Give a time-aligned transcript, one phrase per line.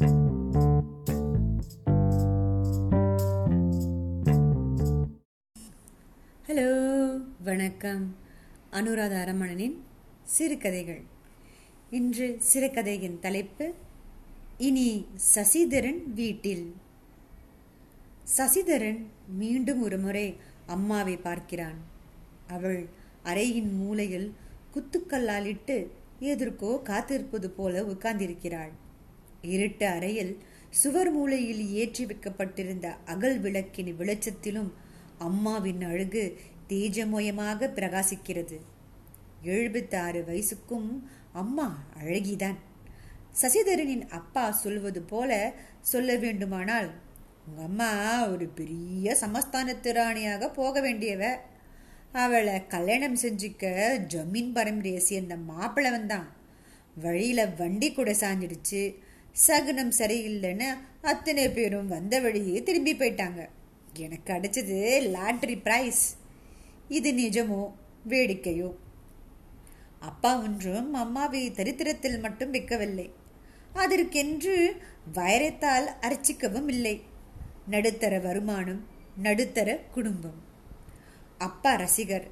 [0.00, 0.12] Hello
[7.44, 8.16] வணக்கம்.
[8.72, 9.76] அனுராதா அரமணனின்
[10.24, 11.02] சிறுகதைகள்.
[11.90, 13.74] இன்று சிறுகதையின் தலைப்பு
[14.58, 16.74] இனி சசிதரன் வீட்டில்.
[18.36, 20.36] சசிதரன் மீண்டும் ஒரு முறை
[20.66, 21.78] அம்மாவை பார்க்கிறான்.
[22.46, 22.88] அவள்
[23.24, 24.34] அறையின் மூலையில்
[24.74, 25.86] குத்துக்கல்லாலிட்டு
[26.18, 28.70] எதற்கோ காத்திருப்பது போல உட்கார்ந்திருக்கிறாள்.
[29.42, 30.38] இருட்டு அறையில்
[30.70, 34.72] சுவர் மூலையில் ஏற்றி வைக்கப்பட்டிருந்த அகல் விளக்கின் வெளிச்சத்திலும்
[35.18, 36.38] அம்மாவின் அழகு
[36.68, 38.58] தேஜமயமாக பிரகாசிக்கிறது.
[39.42, 42.58] எழுபத்தாறு வயசுக்கும் அம்மா அழகிதான்.
[43.42, 46.90] சசிதரனின் அப்பா சொல்வது போல சொல்ல வேண்டுமானால்
[47.46, 47.90] உங்க அம்மா
[48.28, 51.38] ஒரு பெரிய சமஸ்தானத்து ராணியாக போக வேண்டியவ.
[52.12, 53.64] அவளை கல்யாணம் செஞ்சுக்க
[54.06, 56.28] ஜமீன் பரம்பரையை சேர்ந்த மாப்பிள்ளவன் தான்.
[56.94, 58.94] வழியில வண்டி கூட சாஞ்சிடுச்சு.
[59.32, 60.68] சகுனம் சரியில்லைன்னு
[61.02, 63.48] அத்தனை பேரும் வந்த வழியே திரும்பி போயிட்டாங்க.
[63.98, 64.78] எனக்கு அடிச்சது
[65.16, 66.16] லாட்ரி பிரைஸ்
[66.88, 67.62] இது நிஜமோ
[68.08, 68.74] வேடிக்கையோ?
[69.98, 73.10] அப்பா ஒன்றும் அம்மாவை தரித்திரத்தில் மட்டும் விற்கவில்லை
[73.72, 74.76] அதற்கென்று
[75.12, 77.02] வைரத்தால் அர்ச்சிக்கவும் இல்லை.
[77.66, 78.82] நடுத்தர வருமானம்
[79.16, 80.40] நடுத்தர குடும்பம்.
[81.38, 82.28] அப்பா ரசிகர்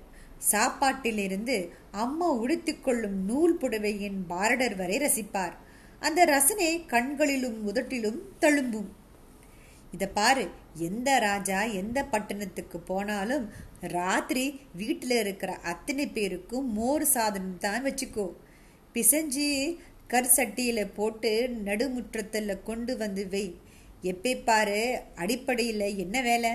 [0.52, 5.56] சாப்பாட்டிலிருந்து அம்மா உடுத்திக்கொள்ளும் நூல் புடவையின் பாரடர் வரை ரசிப்பார்.
[6.00, 8.88] அந்த ரசனை கண்களிலும் உதட்டிலும் தழும்பும்.
[9.92, 17.84] இத பாரு எந்த ராஜா எந்த பட்டணத்துக்கு போனாலும் ராத்திரி வீட்டில் இருக்கிற அத்தனை பேருக்கும் மோர் சாதனம் தான்
[17.84, 18.34] வச்சுக்கோ.
[18.94, 19.76] பிசைஞ்சு
[20.10, 23.60] கருசட்டியில போட்டு நடுமுற்றத்தில் கொண்டு வந்து வை
[24.02, 26.52] எப்பே பாரு அடிப்படையில் என்ன வேலை?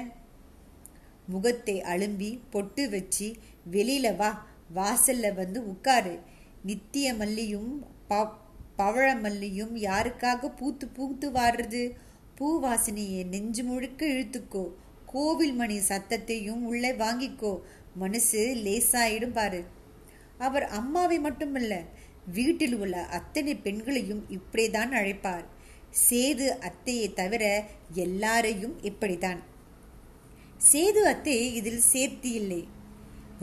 [1.25, 3.35] முகத்தை அழும்பி பொட்டு வச்சு
[3.71, 6.19] வெளியில வா வாசல்ல வந்து உட்காரு.
[6.63, 7.71] நித்திய மல்லியும்
[8.07, 8.42] பாப்
[8.83, 11.91] பவழமல்லியும் யாருக்காக பூத்து பூத்து வாடுறது?
[12.35, 14.63] பூ வாசனையை நெஞ்சு முழுக்க இழுத்துக்கோ.
[15.05, 17.59] கோவில் மணி சத்தத்தையும் உள்ளே வாங்கிக்கோ.
[17.95, 19.63] மனசு லேசாயிடும் பாரு.
[20.37, 21.83] அவர் அம்மாவை மட்டுமல்ல
[22.33, 25.45] வீட்டில் உள்ள அத்தனை பெண்களையும் இப்படிதான் அழைப்பார்.
[26.09, 29.41] சேது அத்தையை தவிர எல்லாரையும் இப்படித்தான்
[30.71, 32.72] சேது அத்தை இதில் சேர்த்தி இல்லை.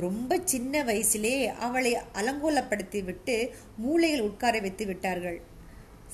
[0.01, 5.41] ரொம்ப சின்ன வயசிலே அவளை அலங்கோலப்படுத்தி விட்டு மூளையில் உட்கார வைத்து விட்டார்கள்.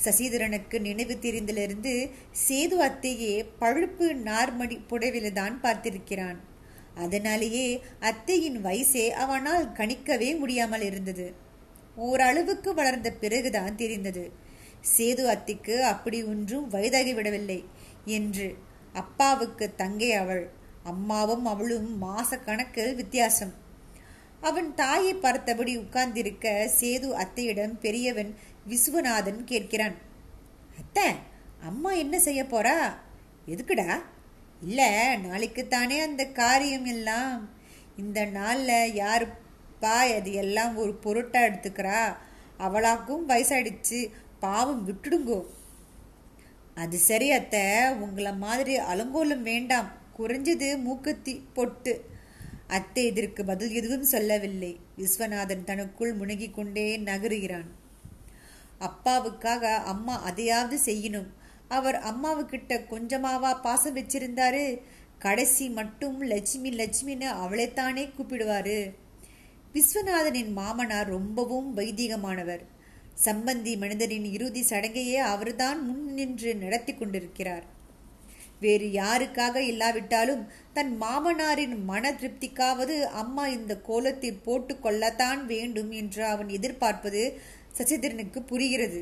[0.05, 2.11] சசிதரனுக்கு நினைவு தெரிந்திலிருந்து
[2.49, 6.37] சேது அத்தையே பழுப்பு நார்மடி புடவில்தான் பார்த்திருக்கிறான்.
[6.95, 11.35] அதனாலேயே அத்தையின் வயசே அவனால் கணிக்கவே முடியாமல் இருந்தது.
[11.97, 14.31] ஓரளவுக்கு வளர்ந்த பிறகுதான் தெரிந்தது.
[14.97, 17.65] சேது அத்திக்கு அப்படி ஒன்றும் வயதாகிவிடவில்லை
[18.05, 18.55] என்று.
[18.93, 20.51] அப்பாவுக்கு தங்கை அவள்.
[20.83, 23.65] அம்மாவும் அவளும் மாச வித்தியாசம்.
[24.49, 28.31] அவன் தாயை பார்த்தபடி உட்கார்ந்திருக்க சேது அத்தையிடம் பெரியவன்
[28.69, 29.97] விஸ்வநாதன் கேட்கிறான்
[30.79, 31.09] அத்தை
[31.61, 32.77] அம்மா என்ன செய்ய போறா?
[33.47, 34.03] எதுக்குடா?
[34.61, 34.81] இல்ல
[35.17, 37.51] நாளைக்குத்தானே அந்த காரியம் எல்லாம்.
[37.97, 42.01] இந்த நாளில் யாருப்பா அது எல்லாம் ஒரு பொருட்டா எடுத்துக்கிறா?
[42.59, 44.01] அவளாக்கும் வயசாயிடுச்சு
[44.41, 45.41] பாவம் விட்டுடுங்கோ.
[46.75, 47.65] அது சரி அத்தை.
[47.89, 49.91] உங்களை மாதிரி அலங்கோலம் வேண்டாம்.
[50.19, 51.93] குறைஞ்சது மூக்குத்தி பொட்டு
[52.67, 54.79] அத்தை இதற்கு பதில் எதுவும் சொல்லவில்லை.
[54.99, 57.67] விஸ்வநாதன் தனக்குள் முணுகிக் கொண்டே நகருகிறான்.
[58.81, 61.27] அப்பாவுக்காக அம்மா அதையாவது செய்யணும்.
[61.69, 64.81] அவர் அம்மாவுக்கிட்ட கொஞ்சமாவா பாசம் வச்சிருந்தாரு.
[65.19, 68.95] கடைசி மட்டும் லட்சுமி லட்சுமின்னு அவளைத்தானே கூப்பிடுவாரு.
[69.75, 72.65] விஸ்வநாதனின் மாமனார் ரொம்பவும் வைதிகமானவர்.
[73.25, 77.76] சம்பந்தி மனிதனின் இறுதி சடங்கையே அவர்தான் முன் நின்று நடத்தி கொண்டிருக்கிறார்.
[78.61, 86.49] வேறு யாருக்காக இல்லாவிட்டாலும் தன் மாமனாரின் மன திருப்திக்காவது அம்மா இந்த கோலத்தை போட்டு கொள்ளத்தான் வேண்டும் என்று அவன்
[86.49, 87.23] எதிர்பார்ப்பது
[87.79, 89.01] சசிதரனுக்கு புரிகிறது.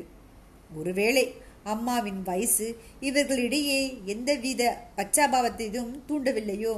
[0.75, 1.25] ஒருவேளை
[1.63, 2.67] அம்மாவின் வயசு
[3.01, 4.63] இவர்களிடையே எந்தவித
[4.97, 6.75] பச்சாபாவத்தையும் தூண்டவில்லையோ?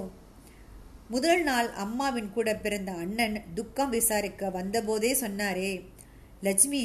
[1.10, 5.72] முதல் நாள் அம்மாவின் கூட பிறந்த அண்ணன் துக்கம் விசாரிக்க வந்தபோதே சொன்னாரே
[6.42, 6.84] லட்சுமி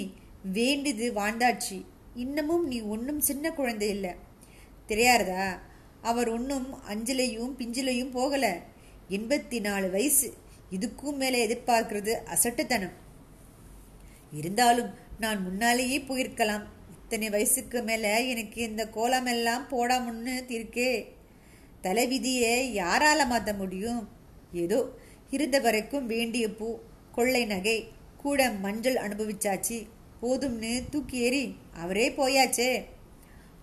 [0.52, 1.78] வேண்டியது வாழ்ந்தாட்சி
[2.14, 4.12] இன்னமும் நீ ஒன்றும் சின்ன குழந்தை இல்லை.
[4.86, 5.44] தெரியாதா
[6.02, 8.60] அவர் ஒன்றும் அஞ்சலையும் பிஞ்சிலையும் போகல.
[9.10, 10.34] எண்பத்தி நாலு வயசு.
[10.70, 12.92] இதுக்கும் மேலே எதிர்பார்க்கிறது அசட்டுத்தனம்.
[14.32, 14.90] இருந்தாலும்
[15.20, 16.62] நான் முன்னாலேயே போயிருக்கலாம்.
[16.90, 21.04] இத்தனை வயசுக்கு மேலே எனக்கு இந்த கோலம் எல்லாம் போடாமன்னு இருக்கே.
[21.80, 24.08] தலைவிதியை யாரால மாற்ற முடியும்?
[24.52, 24.88] ஏதோ
[25.30, 26.78] இருந்த வரைக்கும் வேண்டிய பூ
[27.12, 29.86] கொள்ளை நகை கூட மஞ்சள் அனுபவிச்சாச்சு.
[30.22, 32.84] போதும்னு தூக்கி ஏறி அவரே போயாச்சே.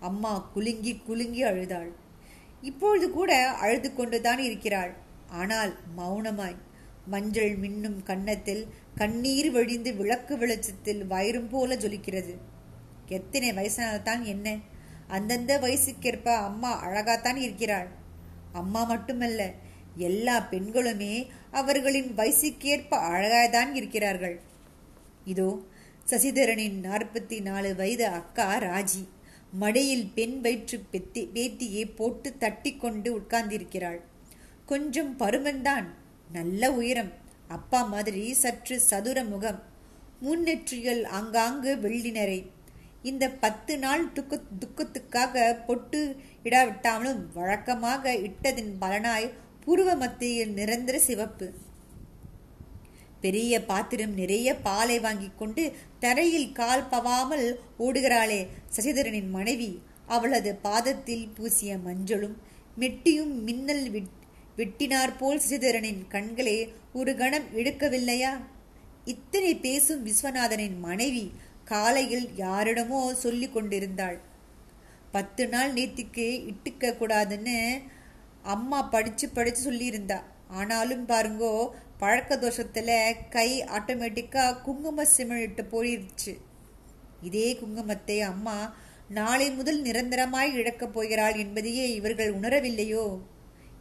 [0.00, 1.99] அம்மா குலுங்கி குலுங்கி அழுதாள்.
[2.62, 4.92] இப்பொழுது கூட அழுது கொண்டுதான் இருக்கிறாள்.
[5.28, 6.56] ஆனால் மௌனமாய்
[7.06, 12.34] மஞ்சள் மின்னும் கன்னத்தில் கண்ணீர் வழிந்து விளக்கு வெளிச்சத்தில் வயிறும் போல ஜொலிக்கிறது.
[13.06, 14.56] எத்தனை வயசானால்தான் என்ன?
[15.08, 17.88] அந்தந்த வயசுக்கேற்ப அம்மா அழகாத்தான் இருக்கிறாள்.
[18.52, 19.50] அம்மா மட்டுமல்ல
[19.94, 24.40] எல்லா பெண்களுமே அவர்களின் வயசுக்கேற்ப அழகாய்தான் இருக்கிறார்கள்.
[25.24, 25.60] இதோ
[26.10, 29.02] சசிதரனின் நாற்பத்தி நாலு வயது அக்கா ராஜி.
[29.58, 34.00] மடையில் பெண் வயிற்று பெத்தி பேத்தியை போட்டு தட்டி கொண்டு உட்கார்ந்திருக்கிறாள்.
[34.66, 35.84] கொஞ்சம் பருமன்தான்.
[36.32, 37.12] நல்ல உயரம்.
[37.48, 39.62] அப்பா மாதிரி சற்று சதுர முகம்.
[40.20, 42.46] முன்னெற்றிகள் ஆங்காங்கு வெள்ளினரை.
[43.02, 49.30] இந்த பத்து நாள் துக்க துக்கத்துக்காக பொட்டு இடாவிட்டாலும் வழக்கமாக இட்டதின் பலனாய்
[49.64, 51.54] பூர்வ மத்தியில் நிரந்தர சிவப்பு.
[53.20, 55.64] பெரிய பாத்திரம் நிறைய பாலை வாங்கி கொண்டு
[56.04, 57.46] தரையில் கால் பவாமல்
[57.78, 58.40] ஓடுகிறாளே
[58.76, 59.70] சசிதரனின் மனைவி.
[60.14, 62.36] அவளது பாதத்தில் பூசிய மஞ்சளும்
[62.78, 63.84] மெட்டியும் மின்னல்
[64.58, 66.58] வெட்டினார் போல் சசிதரனின் கண்களே
[66.92, 68.32] ஒரு கணம் எடுக்கவில்லையா
[69.04, 71.24] இத்தனை பேசும் விஸ்வநாதனின் மனைவி
[71.70, 74.18] காலையில் யாரிடமோ சொல்லி கொண்டிருந்தாள்.
[75.12, 77.56] பத்து நாள் நேத்திக்கு இட்டுக்க கூடாதுன்னு
[78.54, 80.18] அம்மா படிச்சு படிச்சு சொல்லியிருந்தா.
[80.58, 81.54] ஆனாலும் பாருங்கோ
[82.00, 82.92] பழக்க தோஷத்தில்
[83.30, 86.32] கை ஆட்டோமேட்டிக்காக குங்கும சிமிழிட்டு போயிடுச்சு
[87.20, 88.74] இதே குங்குமத்தை அம்மா
[89.08, 93.20] நாளை முதல் நிரந்தரமாய் இழக்கப் போகிறாள் என்பதையே இவர்கள் உணரவில்லையோ?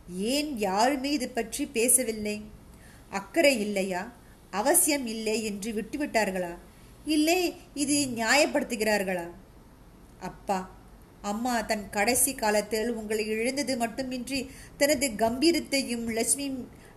[0.10, 2.42] ஏன் யாருமே இது பற்றி பேசவில்லை?
[3.10, 4.02] அக்கறை இல்லையா?
[4.52, 6.54] அவசியம் இல்லை என்று விட்டுவிட்டார்களா?
[7.06, 7.40] இல்லை
[7.74, 9.28] இது நியாயப்படுத்துகிறார்களா?
[10.20, 10.60] அப்பா
[11.22, 16.48] அம்மா தன் கடைசி காலத்தில் உங்களை இழந்தது மட்டுமின்றி தனது கம்பீரத்தையும் லட்சுமி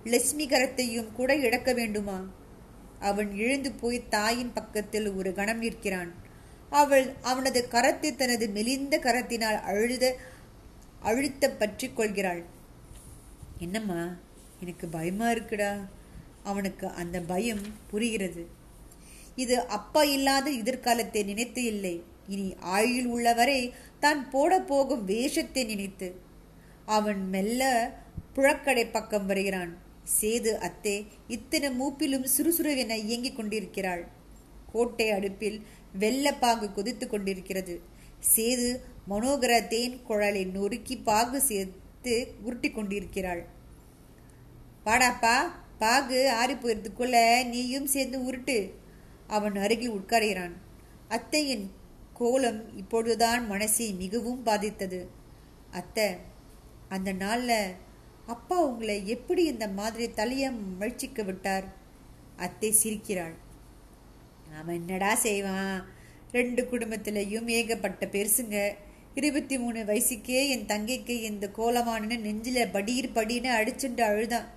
[0.04, 2.31] லட்சுமிகரத்தையும் கூட இழக்க வேண்டுமா?
[2.99, 6.12] அவன் எழுந்து போய் தாயின் பக்கத்தில் ஒரு கணம் நிற்கிறான்.
[6.70, 10.16] அவள் அவனது கரத்தை தனது மெலிந்த கரத்தினால் அழுத
[11.00, 12.44] அழுத்த பற்றி கொள்கிறாள்.
[13.58, 14.16] என்னம்மா
[14.60, 15.72] எனக்கு பயமா இருக்குடா.
[16.43, 18.46] அவனுக்கு அந்த பயம் புரிகிறது.
[19.37, 22.02] இது அப்பா இல்லாத எதிர்காலத்தை நினைத்து இல்லை.
[22.26, 26.20] இனி ஆயுள் உள்ளவரை தான் போட போகும் வேஷத்தை நினைத்து.
[26.87, 27.93] அவன் மெல்ல
[28.34, 29.90] புழக்கடை பக்கம் வருகிறான்.
[30.20, 34.08] சேது அத்தே இத்தனை மூப்பிலும் சுறுசுறுவென இயங்கிக் கொண்டிருக்கிறாள்.
[34.72, 35.58] கோட்டை அடுப்பில்
[35.99, 37.81] வெள்ளப்பாகு கொதித்து கொண்டிருக்கிறது.
[38.34, 43.43] சேது மனோகர தேன் குழலை நொறுக்கி பாகு சேர்த்து உருட்டி கொண்டிருக்கிறாள்.
[44.84, 45.37] பாடாப்பா
[45.78, 48.70] பாகு ஆறி போயிறதுக்குள்ள நீயும் சேர்ந்து உருட்டு
[49.26, 50.55] அவன் அருகில் உட்காருகிறான்.
[51.08, 51.70] அத்தையின்
[52.14, 55.08] கோலம் இப்பொழுதுதான் மனசை மிகவும் பாதித்தது.
[55.70, 56.08] அத்தை
[56.88, 57.75] அந்த நாளில்
[58.34, 60.44] அப்பா உங்களை எப்படி இந்த மாதிரி தலைய
[60.81, 61.67] மழிச்சிக்க விட்டார்?
[62.37, 63.34] அத்தை சிரிக்கிறாள்.
[64.58, 65.76] அவன் என்னடா செய்வான்?
[66.37, 68.56] ரெண்டு குடும்பத்திலையும் ஏகப்பட்ட பெருசுங்க.
[69.14, 74.49] இருபத்தி மூணு வயசுக்கே என் தங்கைக்கு இந்த கோலமானு நெஞ்சில படீர் படின்னு அடிச்சுட்டு அழுதான்.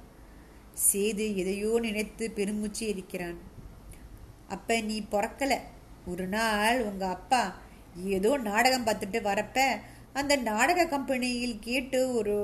[0.86, 3.38] சேது எதையோ நினைத்து பெருமூச்சு இருக்கிறான்
[4.48, 5.54] அப்ப நீ பிறக்கல.
[6.12, 7.44] ஒரு நாள் உங்க அப்பா
[8.16, 9.60] ஏதோ நாடகம் பார்த்துட்டு வரப்ப
[10.19, 12.36] அந்த நாடக கம்பெனியில் கேட்டு ஒரு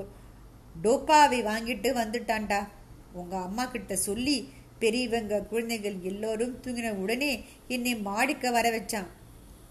[0.84, 2.68] டோப்பாவை வாங்கிட்டு வந்துட்டான்டா.
[3.14, 9.08] உங்க அம்மா கிட்ட சொல்லி பெரியவங்க குழந்தைகள் எல்லோரும் தூங்கின உடனே என்னை மாடிக்க வர வச்சான்.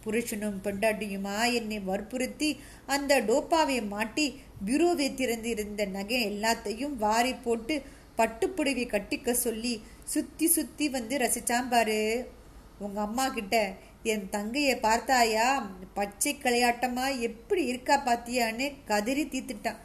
[0.05, 7.83] புருஷனும் பெண்டாட்டியுமா என்னை வற்புறுத்தி அந்த டோப்பாவை மாட்டி பியூரோவை திறந்து இருந்த நகை எல்லாத்தையும் வாரி போட்டு
[8.17, 12.31] பட்டுப்புடவை கட்டிக்க சொல்லி சுத்தி சுத்தி வந்து ரசிச்சான் பாரு.
[12.79, 15.71] உங்க அம்மா கிட்ட என் தங்கையை பார்த்தாயா?
[15.95, 19.81] பச்சை கலையாட்டமாக எப்படி இருக்கா பாத்தியான்னு கதறி தீத்துட்டான்.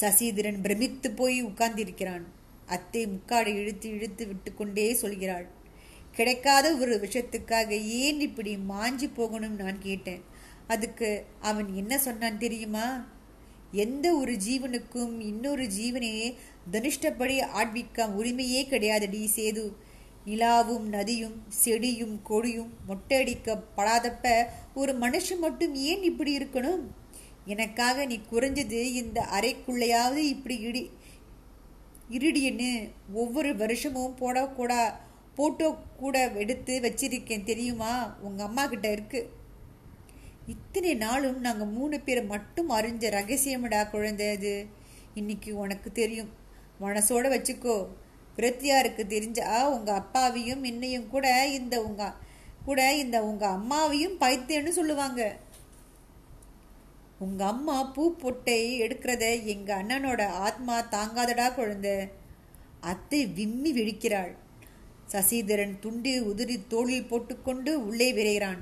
[0.00, 2.24] சசிதரன் பிரமித்து போய் உட்கார்ந்திருக்கிறான்.
[2.66, 5.46] அத்தை முக்காடை இழுத்து இழுத்து விட்டு கொண்டே சொல்கிறாள்
[6.16, 7.70] கிடைக்காத ஒரு விஷயத்துக்காக
[8.02, 10.22] ஏன் இப்படி மாஞ்சி போகணும் நான் கேட்டேன்.
[10.66, 11.08] அதுக்கு
[11.40, 12.86] அவன் என்ன சொன்னான் தெரியுமா?
[13.84, 16.34] எந்த ஒரு ஜீவனுக்கும் இன்னொரு ஜீவனே
[16.72, 19.64] தனிஷ்டப்படி ஆட்விக்க உரிமையே கிடையாதடி சேது.
[20.26, 24.34] நிலாவும் நதியும் செடியும் கொடியும் மொட்டையடிக்கப்படாதப்ப
[24.74, 26.82] ஒரு மனுஷன் மட்டும் ஏன் இப்படி இருக்கணும்?
[27.44, 30.90] எனக்காக நீ குறைஞ்சது இந்த அறைக்குள்ளையாவது இப்படி இடி
[32.10, 34.92] இருடின்னு ஒவ்வொரு வருஷமும் போடக்கூடா
[35.34, 38.16] போட்டோ கூட எடுத்து வச்சிருக்கேன் தெரியுமா?
[38.20, 39.30] உங்கள் அம்மா கிட்ட இருக்கு.
[40.46, 44.66] இத்தனை நாளும் நாங்கள் மூணு பேர் மட்டும் அறிஞ்ச ரகசியமடா குழந்தை அது.
[45.14, 46.28] இன்னைக்கு உனக்கு தெரியும்.
[46.80, 47.86] மனசோட வச்சுக்கோ.
[48.36, 52.14] பிரத்தியாருக்கு தெரிஞ்சா உங்கள் அப்பாவையும் என்னையும் கூட இந்த உங்க
[52.64, 55.36] கூட இந்த உங்கள் அம்மாவையும் பைத்தியன்னு சொல்லுவாங்க.
[57.24, 61.94] உங்கள் அம்மா பூ பொட்டை எடுக்கிறத எங்கள் அண்ணனோட ஆத்மா தாங்காதடா குழந்தை.
[62.80, 64.32] அத்தை விம்மி விழிக்கிறாள்.
[65.12, 68.60] சசிதரன் துண்டி உதிரி தோளில் போட்டுக்கொண்டு உள்ளே விரைகிறான்.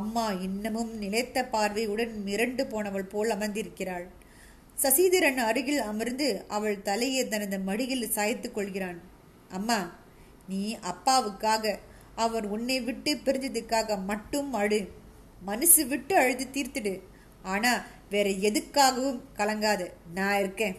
[0.00, 4.06] அம்மா இன்னமும் நிலைத்த பார்வையுடன் மிரண்டு போனவள் போல் அமர்ந்திருக்கிறாள்.
[4.82, 8.98] சசிதரன் அருகில் அமர்ந்து அவள் தலையை தனது மடியில் சாய்த்து கொள்கிறான்.
[9.50, 9.80] அம்மா
[10.48, 11.74] நீ அப்பாவுக்காக
[12.14, 14.80] அவர் உன்னை விட்டு பிரிஞ்சதுக்காக மட்டும் அழு.
[15.42, 16.94] மனசு விட்டு அழுது தீர்த்துடு.
[17.42, 19.90] ஆனால் வேற எதுக்காகவும் கலங்காது.
[20.14, 20.76] நான் இருக்கேன்.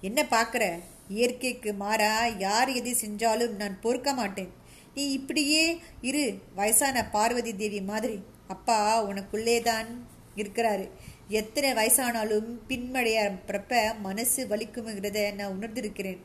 [0.00, 0.78] என்ன பார்க்குற?
[1.08, 4.52] இயற்கைக்கு மாறா யார் எது செஞ்சாலும் நான் பொறுக்க மாட்டேன்.
[4.94, 8.22] நீ இப்படியே இரு வயசான பார்வதி தேவி மாதிரி.
[8.46, 10.90] அப்பா உனக்குள்ளே தான் இருக்கிறாரு.
[11.28, 16.18] எத்தனை வயசானாலும் பின்மழைய பிறப்ப மனசு வலிக்கும்ங்கிறத நான் உணர்ந்திருக்கிறேன்.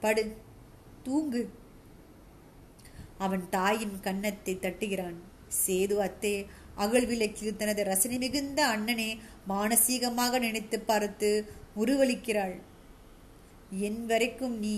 [0.00, 0.36] படு
[1.02, 1.50] தூங்கு.
[3.18, 5.18] அவன் தாயின் கன்னத்தை தட்டுகிறான்.
[5.66, 6.46] சேது அத்தே
[6.82, 9.08] அகல் விளக்கில் தனது ரசனை மிகுந்த அண்ணனை
[9.52, 11.30] மானசீகமாக நினைத்து பார்த்து
[11.82, 12.56] உருவளிக்கிறாள்
[13.88, 14.74] என் வரைக்கும் நீ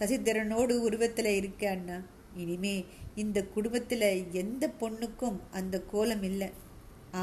[0.00, 1.98] சசிதரனோடு உருவத்தில் இருக்க அண்ணா.
[2.42, 2.74] இனிமே
[3.22, 4.08] இந்த குடும்பத்தில்
[4.42, 6.48] எந்த பொண்ணுக்கும் அந்த கோலம் இல்லை.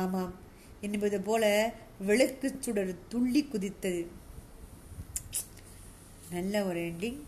[0.01, 0.34] ஆமாம்
[0.86, 1.44] என்பது போல
[2.08, 4.01] விளக்கு சுடர் துள்ளி குதித்தது.
[6.36, 7.20] நல்ல ஒரு எண்டிங்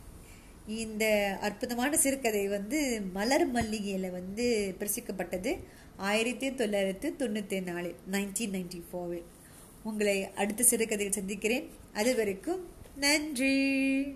[0.83, 1.05] இந்த
[1.47, 2.79] அற்புதமான சிறுகதை வந்து
[3.17, 4.45] மலர் மல்லிகையில் வந்து
[4.79, 5.51] பிரசிக்கப்பட்டது.
[5.97, 9.23] ஆயிரத்தி தொள்ளாயிரத்து தொண்ணூற்றி நாலு நைன்டீன் நைன்டி ஃபோரில்
[9.83, 11.69] உங்களை அடுத்த சிறுகதையில் சந்திக்கிறேன்.
[11.93, 14.15] அது வரைக்கும் நன்றி.